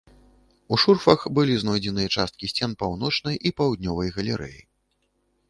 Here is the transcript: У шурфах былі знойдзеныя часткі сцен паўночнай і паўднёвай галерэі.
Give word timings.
У 0.73 0.77
шурфах 0.83 1.25
былі 1.39 1.57
знойдзеныя 1.63 2.09
часткі 2.15 2.49
сцен 2.53 2.71
паўночнай 2.81 3.35
і 3.51 3.53
паўднёвай 3.61 4.13
галерэі. 4.19 4.61